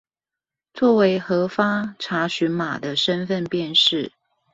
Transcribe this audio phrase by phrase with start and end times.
[0.73, 4.11] 作為核發查詢碼的身分辨識